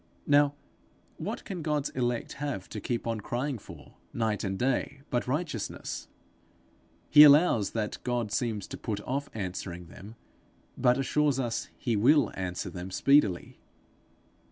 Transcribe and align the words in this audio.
Now 0.25 0.55
what 1.17 1.45
can 1.45 1.61
God's 1.61 1.89
elect 1.89 2.33
have 2.41 2.67
to 2.69 2.81
keep 2.81 3.05
on 3.05 3.19
crying 3.21 3.59
for, 3.59 3.97
night 4.13 4.43
and 4.43 4.57
day, 4.57 5.01
but 5.11 5.27
righteousness? 5.27 6.07
He 7.11 7.21
allows 7.21 7.73
that 7.73 7.99
God 8.03 8.31
seems 8.31 8.65
to 8.69 8.77
put 8.77 8.99
off 9.01 9.29
answering 9.35 9.89
them, 9.89 10.15
but 10.75 10.97
assures 10.97 11.39
us 11.39 11.69
he 11.77 11.95
will 11.95 12.31
answer 12.33 12.71
them 12.71 12.89
speedily. 12.89 13.59